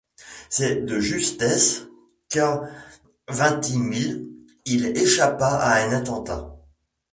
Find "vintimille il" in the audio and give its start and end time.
3.27-4.97